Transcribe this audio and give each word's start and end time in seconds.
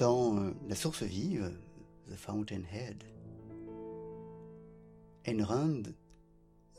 Dans 0.00 0.38
euh, 0.38 0.54
La 0.66 0.74
source 0.74 1.02
vive, 1.02 1.52
The 2.10 2.16
Fountainhead, 2.16 3.04
Ayn 5.26 5.42
Rand 5.44 5.82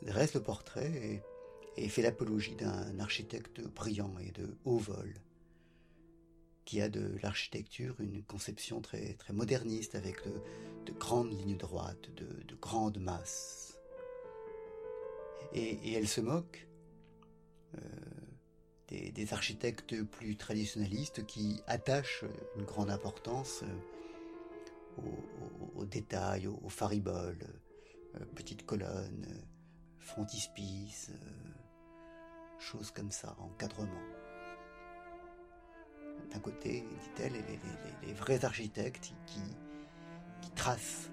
dresse 0.02 0.34
le 0.34 0.42
portrait 0.42 1.22
et, 1.76 1.88
fait 1.88 2.02
l'apologie 2.02 2.56
d'un 2.56 2.98
architecte 2.98 3.60
brillant 3.60 4.12
et 4.18 4.32
de 4.32 4.56
haut 4.64 4.78
vol, 4.78 5.14
qui 6.64 6.80
a 6.80 6.88
de 6.88 7.16
l'architecture 7.22 7.94
une 8.00 8.24
conception 8.24 8.80
très, 8.80 9.14
très 9.14 9.32
moderniste 9.32 9.94
avec 9.94 10.16
de, 10.86 10.92
grandes 10.92 11.30
lignes 11.30 11.56
droites, 11.56 12.10
de, 12.16 12.56
grandes 12.56 12.98
masses. 12.98 13.78
Et, 15.54 15.92
elle 15.92 16.08
se 16.08 16.20
moque 16.20 16.66
des, 18.92 19.32
architectes 19.32 20.02
plus 20.02 20.36
traditionnalistes 20.36 21.24
qui 21.26 21.60
attachent 21.66 22.24
une 22.56 22.64
grande 22.64 22.90
importance 22.90 23.62
euh, 24.98 25.02
aux, 25.76 25.84
détails, 25.84 26.46
aux, 26.46 26.68
fariboles, 26.68 27.46
euh, 28.16 28.24
petites 28.34 28.66
colonnes, 28.66 29.26
frontispices, 29.98 31.10
choses 32.58 32.90
comme 32.90 33.10
ça, 33.10 33.34
encadrement. 33.38 34.02
D'un 36.30 36.40
côté, 36.40 36.82
dit-elle, 36.82 37.32
les, 38.02 38.12
vrais 38.12 38.44
architectes 38.44 39.12
qui, 39.26 39.40
tracent 40.54 41.10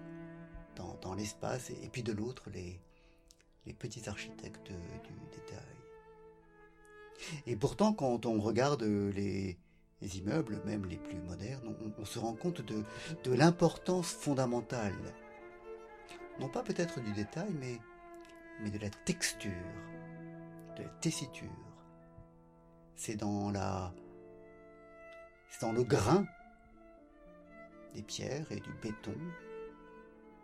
dans, 1.02 1.14
l'espace, 1.14 1.70
et, 1.70 1.90
puis 1.90 2.04
de 2.04 2.12
l'autre, 2.12 2.50
les, 2.50 2.80
petits 3.74 4.10
architectes 4.10 4.72
du 4.72 5.14
détail. 5.32 5.79
Et 7.46 7.56
pourtant, 7.56 7.94
quand 7.94 8.26
on 8.26 8.40
regarde 8.40 8.84
les, 8.84 9.58
immeubles, 10.02 10.62
même 10.66 10.86
les 10.86 10.98
plus 10.98 11.20
modernes, 11.20 11.76
on, 11.98 12.06
se 12.06 12.20
rend 12.20 12.34
compte 12.34 12.62
de, 12.62 12.84
l'importance 13.34 14.12
fondamentale, 14.12 14.96
non 16.40 16.50
pas 16.50 16.64
peut-être 16.64 17.02
du 17.02 17.12
détail, 17.14 17.54
mais, 17.60 17.80
de 18.70 18.78
la 18.78 18.90
texture, 18.90 19.52
de 20.78 20.84
la 20.84 20.90
tessiture. 20.90 21.48
C'est 22.96 23.16
dans 23.16 23.52
le 25.72 25.84
grain 25.84 26.26
des 27.96 28.04
pierres 28.04 28.52
et 28.52 28.60
du 28.60 28.72
béton, 28.82 29.16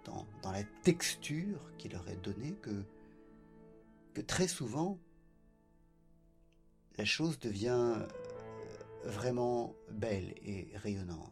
dans, 0.06 0.52
la 0.52 0.64
texture 0.84 1.60
qui 1.78 1.90
leur 1.90 2.08
est 2.10 2.22
donnée 2.24 2.56
que 2.62 4.22
très 4.22 4.48
souvent 4.48 4.98
la 6.98 7.06
chose 7.06 7.40
devient 7.40 7.96
euh, 7.98 8.08
vraiment 9.04 9.76
belle 9.92 10.34
et 10.44 10.68
rayonnante. 10.76 11.32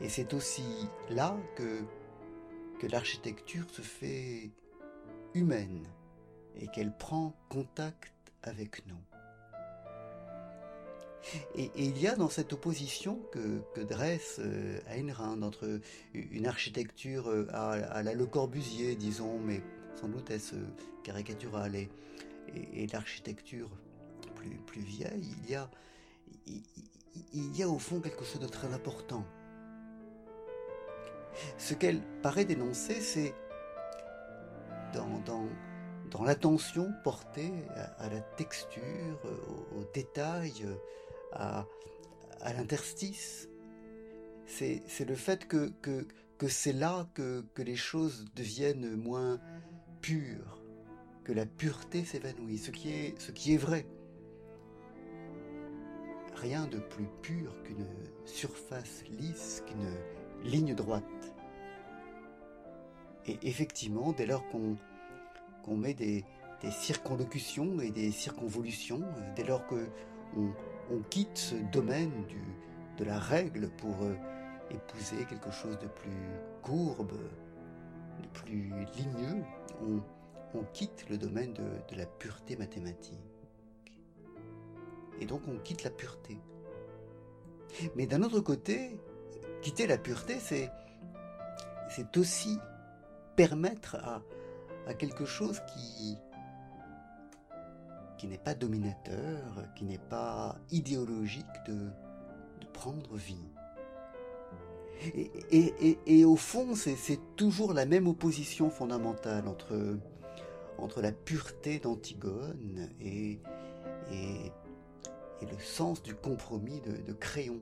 Et 0.00 0.08
c'est 0.08 0.32
aussi 0.34 0.88
là 1.10 1.36
que, 1.56 1.84
l'architecture 2.90 3.68
se 3.70 3.82
fait 3.82 4.50
humaine 5.34 5.86
et 6.56 6.66
qu'elle 6.68 6.96
prend 6.96 7.34
contact 7.50 8.32
avec 8.42 8.86
nous. 8.86 8.96
Et, 11.54 11.70
il 11.76 12.00
y 12.00 12.06
a 12.06 12.16
dans 12.16 12.30
cette 12.30 12.54
opposition 12.54 13.20
que, 13.32 13.82
dresse 13.82 14.40
euh, 14.42 14.80
Ayn 14.88 15.12
entre 15.42 15.80
une 16.14 16.46
architecture 16.46 17.28
euh, 17.28 17.46
à, 17.52 18.02
la 18.02 18.14
Le 18.14 18.24
Corbusier, 18.24 18.96
disons, 18.96 19.38
mais 19.38 19.60
sans 20.00 20.08
doute 20.08 20.30
est-ce 20.30 20.54
caricaturale, 21.04 21.76
et, 21.76 21.90
et, 22.48 22.86
l'architecture 22.88 23.70
plus, 24.34 24.56
plus 24.66 24.80
vieille, 24.80 25.34
il 25.44 25.50
y, 25.50 25.54
a, 25.54 25.70
il, 27.32 27.56
y 27.56 27.62
a 27.62 27.68
au 27.68 27.78
fond 27.78 28.00
quelque 28.00 28.24
chose 28.24 28.40
de 28.40 28.46
très 28.46 28.72
important. 28.72 29.24
Ce 31.58 31.74
qu'elle 31.74 32.02
paraît 32.22 32.44
dénoncer, 32.44 33.00
c'est 33.00 33.34
dans, 34.92 35.20
dans, 35.20 35.46
dans 36.10 36.24
l'attention 36.24 36.92
portée 37.04 37.52
à, 37.98 38.08
la 38.08 38.20
texture, 38.20 39.18
au, 39.76 39.84
détail, 39.94 40.52
à, 41.32 41.66
à 42.40 42.52
l'interstice. 42.52 43.48
C'est, 44.46 44.82
le 45.06 45.14
fait 45.14 45.46
que, 45.46 45.70
que, 45.80 46.06
que 46.36 46.48
c'est 46.48 46.72
là 46.72 47.06
que, 47.14 47.44
que 47.54 47.62
les 47.62 47.76
choses 47.76 48.24
deviennent 48.34 48.96
moins 48.96 49.40
pures, 50.00 50.59
que 51.24 51.32
la 51.32 51.46
pureté 51.46 52.04
s'évanouit, 52.04 52.58
ce 52.58 52.70
qui 52.70 52.90
est, 52.90 53.56
vrai. 53.56 53.86
Rien 56.34 56.66
de 56.66 56.78
plus 56.78 57.06
pur 57.22 57.62
qu'une 57.62 57.86
surface 58.24 59.04
lisse, 59.10 59.62
qu'une 59.66 60.48
ligne 60.48 60.74
droite. 60.74 61.04
Et 63.26 63.38
effectivement, 63.42 64.12
dès 64.12 64.26
lors 64.26 64.44
qu'on 64.48 65.76
met 65.76 65.94
des, 65.94 66.24
circonlocutions 66.70 67.80
et 67.80 67.90
des 67.90 68.10
circonvolutions, 68.10 69.02
dès 69.36 69.44
lors 69.44 69.66
qu'on 69.66 70.52
on 70.90 71.02
quitte 71.10 71.36
ce 71.36 71.54
domaine 71.72 72.12
de 72.98 73.04
la 73.04 73.18
règle 73.18 73.70
pour 73.70 74.02
euh, 74.02 74.14
épouser 74.70 75.24
quelque 75.24 75.50
chose 75.50 75.78
de 75.78 75.86
plus 75.86 76.10
courbe, 76.62 77.12
de 78.22 78.28
plus 78.28 78.72
ligneux, 78.96 79.42
on 80.54 80.64
quitte 80.72 81.08
le 81.08 81.18
domaine 81.18 81.52
de, 81.52 81.96
la 81.96 82.06
pureté 82.06 82.56
mathématique. 82.56 83.18
Et 85.20 85.26
donc 85.26 85.42
on 85.48 85.58
quitte 85.58 85.84
la 85.84 85.90
pureté. 85.90 86.38
Mais 87.94 88.06
d'un 88.06 88.22
autre 88.22 88.40
côté, 88.40 88.98
quitter 89.62 89.86
la 89.86 89.98
pureté, 89.98 90.38
c'est, 90.40 90.70
aussi 92.16 92.58
permettre 93.36 93.96
à, 93.96 94.94
quelque 94.94 95.24
chose 95.24 95.60
qui, 95.68 96.18
n'est 98.26 98.38
pas 98.38 98.54
dominateur, 98.54 99.64
qui 99.76 99.84
n'est 99.84 99.98
pas 99.98 100.56
idéologique 100.70 101.46
de, 101.66 101.90
prendre 102.72 103.14
vie. 103.14 103.50
Et 105.50 106.24
au 106.24 106.36
fond, 106.36 106.74
c'est 106.74 107.36
toujours 107.36 107.74
la 107.74 107.84
même 107.84 108.06
opposition 108.06 108.70
fondamentale 108.70 109.48
entre 109.48 109.98
entre 110.82 111.00
la 111.02 111.12
pureté 111.12 111.78
d'Antigone 111.78 112.90
et, 113.00 113.38
et, 114.10 114.52
le 115.42 115.58
sens 115.58 116.02
du 116.02 116.14
compromis 116.14 116.80
de, 116.80 117.12
Crayon. 117.14 117.60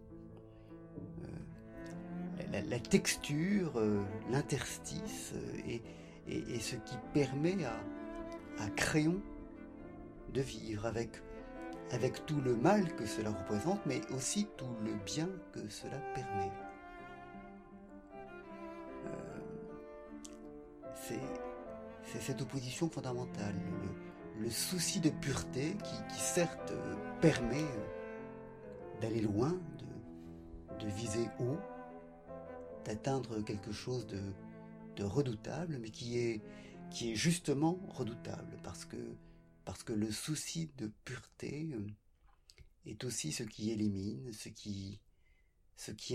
Euh, 1.22 2.60
la, 2.68 2.78
texture, 2.80 3.72
euh, 3.76 4.02
l'interstice 4.30 5.32
euh, 5.34 5.78
et, 6.28 6.60
ce 6.60 6.76
qui 6.76 6.96
permet 7.14 7.64
à, 7.64 7.76
à, 8.64 8.68
Crayon 8.70 9.20
de 10.34 10.40
vivre 10.40 10.86
avec, 10.86 11.10
avec 11.92 12.26
tout 12.26 12.40
le 12.40 12.56
mal 12.56 12.94
que 12.96 13.06
cela 13.06 13.30
représente, 13.30 13.84
mais 13.86 14.00
aussi 14.14 14.46
tout 14.56 14.66
le 14.84 14.92
bien 15.04 15.28
que 15.52 15.68
cela 15.68 15.98
permet. 16.14 16.50
C'est 22.12 22.20
cette 22.22 22.40
opposition 22.40 22.88
fondamentale, 22.88 23.54
le, 24.40 24.50
souci 24.50 25.00
de 25.00 25.10
pureté 25.10 25.76
qui, 25.84 26.20
certes 26.20 26.72
permet 27.20 27.66
d'aller 29.00 29.20
loin, 29.20 29.60
de, 30.78 30.86
viser 30.86 31.26
haut, 31.40 31.58
d'atteindre 32.84 33.40
quelque 33.42 33.72
chose 33.72 34.06
de, 34.06 35.02
redoutable, 35.02 35.78
mais 35.78 35.90
qui 35.90 36.18
est, 36.18 36.40
justement 37.14 37.78
redoutable, 37.88 38.58
parce 38.62 38.84
que, 38.84 39.92
le 39.92 40.10
souci 40.10 40.70
de 40.78 40.90
pureté 41.04 41.68
est 42.86 43.04
aussi 43.04 43.32
ce 43.32 43.42
qui 43.42 43.70
élimine, 43.70 44.32
ce 44.32 44.48
qui, 44.48 44.98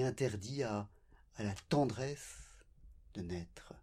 interdit 0.01 0.63
à, 0.63 0.89
à 1.35 1.44
la 1.44 1.53
tendresse 1.69 2.38
de 3.13 3.21
naître. 3.21 3.73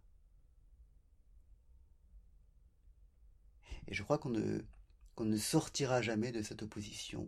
Et 3.87 3.93
je 3.93 4.03
crois 4.03 4.17
qu'on 4.17 4.29
ne, 4.29 5.37
sortira 5.37 6.01
jamais 6.01 6.31
de 6.31 6.41
cette 6.41 6.63
opposition, 6.63 7.27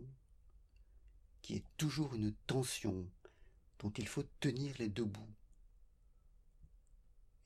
qui 1.42 1.56
est 1.56 1.64
toujours 1.76 2.14
une 2.14 2.34
tension 2.46 3.08
dont 3.78 3.90
il 3.90 4.08
faut 4.08 4.24
tenir 4.40 4.74
les 4.78 4.88
deux 4.88 5.04
bouts. 5.04 5.34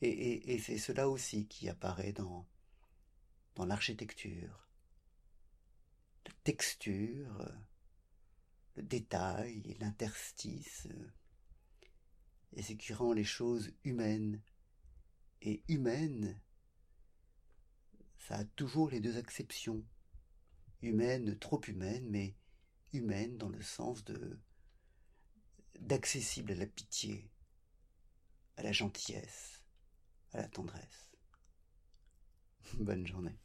Et, 0.01 0.55
et, 0.55 0.59
c'est 0.61 0.79
cela 0.79 1.09
aussi 1.09 1.49
qui 1.49 1.69
apparaît 1.69 2.13
dans, 2.13 2.47
dans 3.57 3.67
l'architecture. 3.67 4.69
La 6.25 6.33
texture, 6.45 7.53
le 8.77 8.83
détail, 8.85 9.77
l'interstice, 9.81 10.87
et 12.55 12.63
ce 12.63 12.73
qui 12.73 12.93
rend 12.93 13.13
les 13.13 13.25
choses 13.25 13.73
humaines. 13.85 14.41
Et 15.43 15.63
humaines, 15.69 16.41
ça 18.29 18.37
a 18.37 18.45
toujours 18.45 18.91
les 18.91 19.01
deux 19.01 19.17
acceptions. 19.17 19.83
Humaine, 20.83 21.39
trop 21.39 21.63
humaine, 21.67 22.07
mais 22.11 22.37
humaine 22.93 23.39
dans 23.39 23.49
le 23.49 23.63
sens 23.63 24.05
de 24.05 24.39
d'accessible 25.81 26.53
à 26.53 26.57
la 26.57 26.67
pitié, 26.67 27.31
à 28.59 28.63
la 28.63 28.73
gentillesse, 28.73 29.65
à 30.33 30.39
la 30.43 30.49
tendresse. 30.49 31.11
Bonne 32.75 33.07
journée. 33.07 33.39